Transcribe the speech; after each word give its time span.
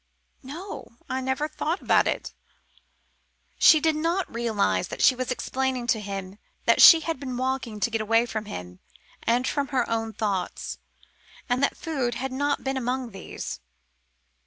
"No; 0.41 0.97
I 1.07 1.21
never 1.21 1.47
thought 1.47 1.79
about 1.79 2.07
it." 2.07 2.33
She 3.59 3.79
did 3.79 3.95
not 3.95 4.33
realise 4.33 4.87
that 4.87 5.03
she 5.03 5.13
was 5.13 5.29
explaining 5.29 5.85
to 5.93 5.99
him 5.99 6.39
that 6.65 6.81
she 6.81 7.01
had 7.01 7.19
been 7.19 7.37
walking 7.37 7.79
to 7.79 7.91
get 7.91 8.01
away 8.01 8.25
from 8.25 8.45
him 8.45 8.79
and 9.21 9.47
from 9.47 9.67
her 9.67 9.87
own 9.87 10.11
thoughts, 10.11 10.79
and 11.47 11.61
that 11.61 11.77
food 11.77 12.15
had 12.15 12.31
not 12.31 12.63
been 12.63 12.77
among 12.77 13.11
these. 13.11 13.59